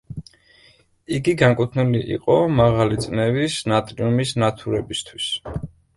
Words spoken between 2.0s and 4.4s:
იყო მაღალი წნევის ნატრიუმის